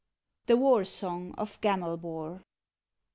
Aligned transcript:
THE 0.47 0.57
WAR 0.57 0.83
SONG 0.83 1.35
OF 1.37 1.61
GAMELBAR. 1.61 2.41